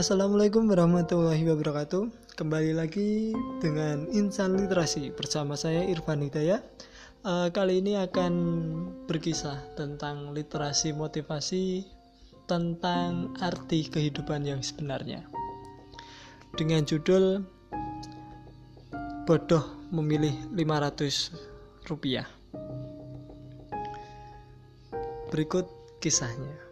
Assalamualaikum 0.00 0.64
warahmatullahi 0.64 1.44
wabarakatuh. 1.44 2.32
Kembali 2.32 2.72
lagi 2.72 3.36
dengan 3.60 4.08
Insan 4.08 4.56
Literasi 4.56 5.12
bersama 5.12 5.60
saya 5.60 5.84
Irfan 5.84 6.24
Hidayat. 6.24 6.64
Uh, 7.20 7.52
kali 7.52 7.84
ini 7.84 8.00
akan 8.00 8.32
berkisah 9.04 9.60
tentang 9.76 10.32
literasi 10.32 10.96
motivasi 10.96 11.84
tentang 12.48 13.36
arti 13.44 13.92
kehidupan 13.92 14.48
yang 14.48 14.64
sebenarnya. 14.64 15.20
Dengan 16.56 16.88
judul 16.88 17.44
Bodoh 19.28 19.84
memilih 19.92 20.32
500 20.56 21.92
rupiah. 21.92 22.24
Berikut 25.28 25.68
kisahnya. 26.00 26.69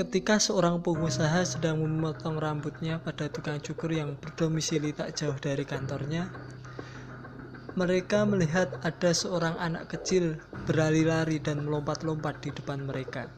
Ketika 0.00 0.40
seorang 0.40 0.80
pengusaha 0.80 1.44
sedang 1.44 1.84
memotong 1.84 2.40
rambutnya 2.40 2.96
pada 3.04 3.28
tukang 3.28 3.60
cukur 3.60 3.92
yang 3.92 4.16
berdomisili 4.16 4.96
tak 4.96 5.12
jauh 5.12 5.36
dari 5.36 5.60
kantornya, 5.68 6.24
mereka 7.76 8.24
melihat 8.24 8.80
ada 8.80 9.12
seorang 9.12 9.60
anak 9.60 9.92
kecil 9.92 10.40
berlari-lari 10.64 11.36
dan 11.36 11.68
melompat-lompat 11.68 12.40
di 12.40 12.48
depan 12.48 12.88
mereka. 12.88 13.28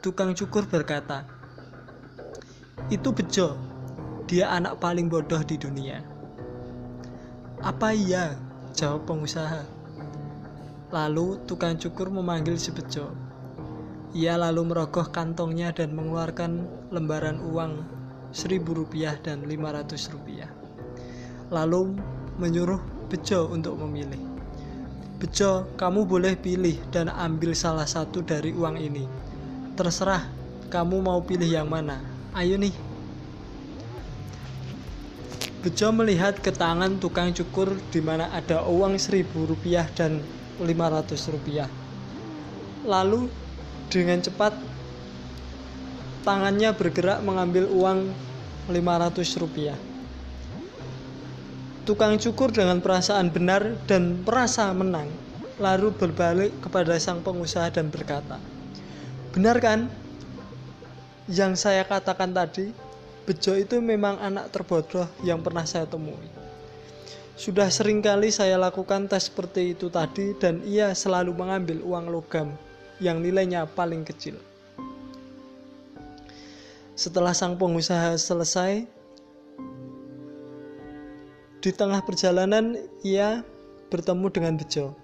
Tukang 0.00 0.32
cukur 0.32 0.64
berkata, 0.64 1.28
"Itu 2.88 3.12
Bejo, 3.12 3.60
dia 4.24 4.56
anak 4.56 4.80
paling 4.80 5.12
bodoh 5.12 5.44
di 5.44 5.60
dunia." 5.60 6.00
"Apa 7.60 7.92
iya?" 7.92 8.40
jawab 8.72 9.04
pengusaha. 9.04 9.68
Lalu 10.88 11.44
tukang 11.44 11.76
cukur 11.76 12.08
memanggil 12.08 12.56
si 12.56 12.72
Bejo 12.72 13.33
ia 14.14 14.38
lalu 14.38 14.70
merogoh 14.70 15.10
kantongnya 15.10 15.74
dan 15.74 15.90
mengeluarkan 15.90 16.70
lembaran 16.94 17.42
uang 17.42 17.82
seribu 18.30 18.78
rupiah 18.78 19.18
dan 19.18 19.42
lima 19.42 19.74
ratus 19.74 20.06
rupiah. 20.14 20.46
Lalu 21.50 21.98
menyuruh 22.38 22.94
Bejo 23.10 23.50
untuk 23.52 23.76
memilih. 23.78 24.18
Bejo, 25.20 25.70
kamu 25.76 26.08
boleh 26.08 26.34
pilih 26.34 26.78
dan 26.90 27.12
ambil 27.12 27.52
salah 27.54 27.86
satu 27.86 28.24
dari 28.24 28.50
uang 28.50 28.80
ini. 28.80 29.04
Terserah, 29.76 30.24
kamu 30.72 31.04
mau 31.04 31.20
pilih 31.22 31.46
yang 31.46 31.68
mana. 31.70 32.00
Ayo 32.34 32.58
nih. 32.58 32.74
Bejo 35.62 35.94
melihat 35.94 36.40
ke 36.40 36.50
tangan 36.50 36.98
tukang 36.98 37.30
cukur 37.36 37.76
di 37.92 38.00
mana 38.02 38.32
ada 38.32 38.66
uang 38.66 38.98
seribu 38.98 39.46
rupiah 39.46 39.86
dan 39.94 40.18
lima 40.58 40.90
ratus 40.90 41.30
rupiah. 41.30 41.68
Lalu 42.84 43.43
dengan 43.94 44.18
cepat 44.18 44.58
tangannya 46.26 46.74
bergerak 46.74 47.22
mengambil 47.22 47.70
uang 47.70 48.10
500 48.66 49.38
rupiah. 49.38 49.78
Tukang 51.86 52.18
cukur 52.18 52.50
dengan 52.50 52.82
perasaan 52.82 53.30
benar 53.30 53.78
dan 53.86 54.26
merasa 54.26 54.66
menang, 54.74 55.06
lalu 55.62 55.94
berbalik 55.94 56.50
kepada 56.58 56.98
sang 56.98 57.22
pengusaha 57.22 57.70
dan 57.70 57.86
berkata, 57.94 58.42
Benar 59.30 59.62
kan? 59.62 59.86
Yang 61.30 61.62
saya 61.62 61.86
katakan 61.86 62.34
tadi, 62.34 62.74
Bejo 63.24 63.56
itu 63.56 63.80
memang 63.80 64.20
anak 64.20 64.52
terbodoh 64.52 65.08
yang 65.24 65.40
pernah 65.40 65.64
saya 65.64 65.88
temui. 65.88 66.28
Sudah 67.40 67.72
sering 67.72 68.04
kali 68.04 68.28
saya 68.28 68.60
lakukan 68.60 69.08
tes 69.08 69.32
seperti 69.32 69.72
itu 69.72 69.88
tadi 69.88 70.36
dan 70.36 70.60
ia 70.68 70.92
selalu 70.92 71.32
mengambil 71.32 71.80
uang 71.80 72.12
logam 72.12 72.52
yang 73.02 73.22
nilainya 73.22 73.66
paling 73.66 74.06
kecil. 74.06 74.38
Setelah 76.94 77.34
sang 77.34 77.58
pengusaha 77.58 78.14
selesai, 78.14 78.86
di 81.58 81.70
tengah 81.72 82.04
perjalanan 82.04 82.76
ia 83.02 83.42
bertemu 83.88 84.26
dengan 84.30 84.54
Bejo. 84.60 84.94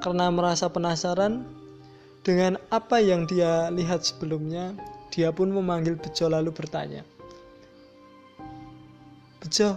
Karena 0.00 0.28
merasa 0.28 0.68
penasaran 0.68 1.44
dengan 2.24 2.60
apa 2.68 3.00
yang 3.00 3.28
dia 3.28 3.68
lihat 3.72 4.04
sebelumnya, 4.06 4.76
dia 5.12 5.32
pun 5.32 5.52
memanggil 5.52 5.96
Bejo 5.96 6.28
lalu 6.28 6.52
bertanya, 6.52 7.04
Bejo, 9.40 9.76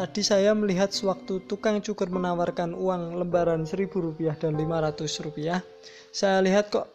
Tadi 0.00 0.24
saya 0.24 0.56
melihat 0.56 0.96
sewaktu 0.96 1.44
tukang 1.44 1.84
cukur 1.84 2.08
menawarkan 2.08 2.72
uang 2.72 3.20
lembaran 3.20 3.68
seribu 3.68 4.00
rupiah 4.00 4.32
dan 4.32 4.56
lima 4.56 4.80
ratus 4.80 5.20
rupiah. 5.20 5.60
Saya 6.08 6.40
lihat 6.40 6.72
kok 6.72 6.88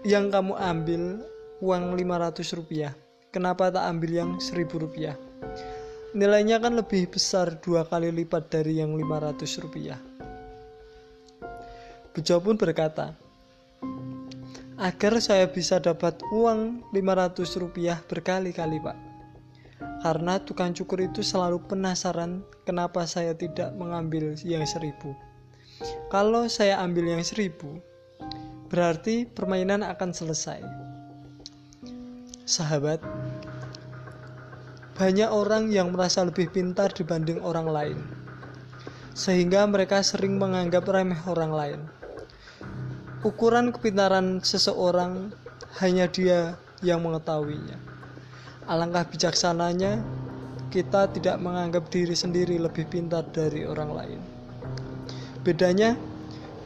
yang 0.00 0.32
kamu 0.32 0.56
ambil 0.56 1.20
uang 1.60 1.92
lima 1.92 2.16
ratus 2.16 2.56
rupiah. 2.56 2.96
Kenapa 3.28 3.68
tak 3.68 3.84
ambil 3.92 4.10
yang 4.16 4.30
seribu 4.40 4.80
rupiah? 4.80 5.12
Nilainya 6.16 6.56
kan 6.56 6.72
lebih 6.72 7.12
besar 7.12 7.60
dua 7.60 7.84
kali 7.84 8.08
lipat 8.16 8.48
dari 8.48 8.80
yang 8.80 8.96
lima 8.96 9.20
ratus 9.20 9.60
rupiah. 9.60 10.00
Bejo 12.16 12.40
pun 12.40 12.56
berkata, 12.56 13.12
agar 14.80 15.20
saya 15.20 15.44
bisa 15.52 15.84
dapat 15.84 16.16
uang 16.32 16.80
lima 16.96 17.12
ratus 17.12 17.60
rupiah 17.60 18.00
berkali-kali 18.08 18.80
pak 18.80 19.07
karena 19.98 20.38
tukang 20.38 20.70
cukur 20.70 21.02
itu 21.02 21.26
selalu 21.26 21.58
penasaran 21.66 22.46
kenapa 22.62 23.02
saya 23.02 23.34
tidak 23.34 23.74
mengambil 23.74 24.38
yang 24.46 24.62
seribu. 24.62 25.14
Kalau 26.10 26.46
saya 26.46 26.78
ambil 26.82 27.18
yang 27.18 27.22
seribu, 27.26 27.82
berarti 28.70 29.26
permainan 29.26 29.82
akan 29.82 30.10
selesai. 30.14 30.60
Sahabat, 32.48 33.02
banyak 34.98 35.30
orang 35.30 35.70
yang 35.70 35.94
merasa 35.94 36.24
lebih 36.26 36.50
pintar 36.50 36.90
dibanding 36.90 37.38
orang 37.44 37.68
lain, 37.68 37.98
sehingga 39.14 39.66
mereka 39.66 40.02
sering 40.02 40.38
menganggap 40.40 40.86
remeh 40.88 41.20
orang 41.28 41.52
lain. 41.52 41.80
Ukuran 43.26 43.74
kepintaran 43.74 44.40
seseorang 44.42 45.34
hanya 45.82 46.06
dia 46.06 46.54
yang 46.82 47.02
mengetahuinya. 47.02 47.97
Alangkah 48.68 49.08
bijaksananya 49.08 50.04
kita 50.68 51.08
tidak 51.16 51.40
menganggap 51.40 51.88
diri 51.88 52.12
sendiri 52.12 52.60
lebih 52.60 52.84
pintar 52.84 53.24
dari 53.32 53.64
orang 53.64 53.90
lain. 53.96 54.20
Bedanya, 55.40 55.96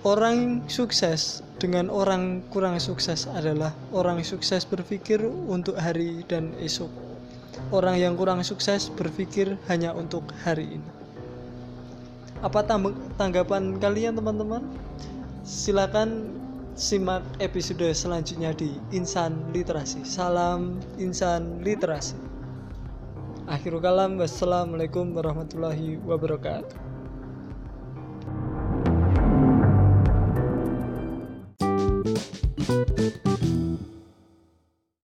orang 0.02 0.66
sukses 0.66 1.46
dengan 1.62 1.86
orang 1.86 2.42
kurang 2.50 2.82
sukses 2.82 3.30
adalah 3.30 3.70
orang 3.94 4.26
sukses 4.26 4.66
berpikir 4.66 5.22
untuk 5.46 5.78
hari 5.78 6.26
dan 6.26 6.50
esok. 6.58 6.90
Orang 7.70 7.94
yang 7.94 8.18
kurang 8.18 8.42
sukses 8.42 8.90
berpikir 8.90 9.54
hanya 9.70 9.94
untuk 9.94 10.26
hari 10.42 10.82
ini. 10.82 10.88
Apa 12.42 12.66
tanggapan 13.14 13.78
kalian 13.78 14.18
teman-teman? 14.18 14.66
Silakan 15.46 16.34
simak 16.72 17.20
episode 17.38 17.92
selanjutnya 17.92 18.56
di 18.56 18.80
Insan 18.96 19.52
Literasi. 19.52 20.04
Salam 20.08 20.80
Insan 20.96 21.60
Literasi. 21.60 22.16
Akhirul 23.50 23.82
kalam, 23.82 24.16
wassalamualaikum 24.16 25.12
warahmatullahi 25.12 26.00
wabarakatuh. 26.06 26.91